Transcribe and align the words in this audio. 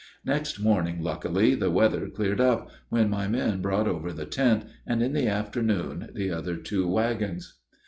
Next 0.25 0.57
morning, 0.59 1.03
luckily, 1.03 1.53
the 1.53 1.69
weather 1.69 2.09
cleared 2.09 2.41
up, 2.41 2.71
when 2.89 3.07
my 3.07 3.27
men 3.27 3.61
brought 3.61 3.87
over 3.87 4.11
the 4.11 4.25
tent, 4.25 4.65
and 4.83 5.03
in 5.03 5.13
the 5.13 5.27
afternoon 5.27 6.09
the 6.15 6.31
other 6.31 6.55
two 6.55 6.87
wagons. 6.87 7.59